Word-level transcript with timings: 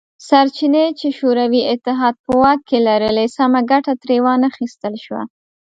سرچینې 0.27 0.85
چې 0.99 1.07
شوروي 1.17 1.61
اتحاد 1.73 2.15
په 2.25 2.31
واک 2.41 2.59
کې 2.69 2.77
لرلې 2.87 3.25
سمه 3.37 3.61
ګټه 3.71 3.93
ترې 4.01 4.17
وانه 4.25 4.47
خیستل 4.57 4.93
شوه 5.05 5.23